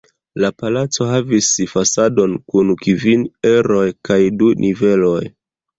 La 0.43 0.49
palaco 0.61 1.07
havis 1.09 1.49
fasadon 1.73 2.35
kun 2.55 2.75
kvin 2.83 3.29
eroj 3.55 3.87
kaj 4.11 4.23
du 4.43 4.55
niveloj. 4.67 5.19